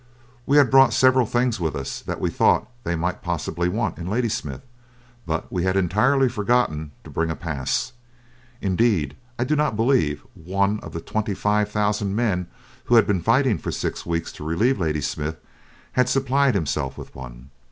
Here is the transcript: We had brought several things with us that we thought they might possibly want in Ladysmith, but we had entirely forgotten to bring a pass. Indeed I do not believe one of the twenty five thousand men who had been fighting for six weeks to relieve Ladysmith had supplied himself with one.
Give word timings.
We 0.47 0.57
had 0.57 0.71
brought 0.71 0.93
several 0.93 1.27
things 1.27 1.59
with 1.59 1.75
us 1.75 2.01
that 2.01 2.19
we 2.19 2.31
thought 2.31 2.67
they 2.83 2.95
might 2.95 3.21
possibly 3.21 3.69
want 3.69 3.99
in 3.99 4.07
Ladysmith, 4.07 4.63
but 5.27 5.51
we 5.53 5.61
had 5.61 5.77
entirely 5.77 6.27
forgotten 6.27 6.89
to 7.03 7.11
bring 7.11 7.29
a 7.29 7.35
pass. 7.35 7.93
Indeed 8.61 9.15
I 9.37 9.43
do 9.43 9.55
not 9.55 9.75
believe 9.75 10.25
one 10.33 10.79
of 10.79 10.93
the 10.93 11.01
twenty 11.01 11.35
five 11.35 11.69
thousand 11.71 12.15
men 12.15 12.47
who 12.85 12.95
had 12.95 13.05
been 13.05 13.21
fighting 13.21 13.59
for 13.59 13.71
six 13.71 14.03
weeks 14.03 14.31
to 14.31 14.43
relieve 14.43 14.79
Ladysmith 14.79 15.37
had 15.91 16.09
supplied 16.09 16.55
himself 16.55 16.97
with 16.97 17.13
one. 17.13 17.51